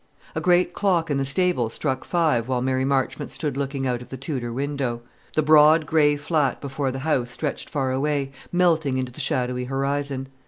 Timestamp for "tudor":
4.17-4.51